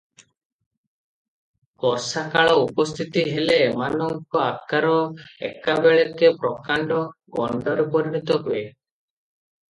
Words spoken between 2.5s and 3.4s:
ଉପସ୍ଥିତ